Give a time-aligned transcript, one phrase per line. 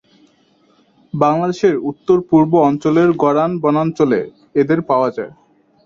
[1.13, 4.19] বাংলাদেশের উত্তর-পূর্ব অঞ্চলের গরান বনাঞ্চলে
[4.55, 5.33] এদের পাওয়া যায়।